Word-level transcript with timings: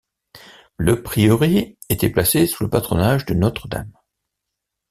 Le 0.77 1.03
prieuré 1.03 1.77
était 1.89 2.09
placé 2.09 2.47
sous 2.47 2.63
le 2.63 2.71
patronage 2.71 3.27
de 3.27 3.35
Notre-Dame. 3.35 3.91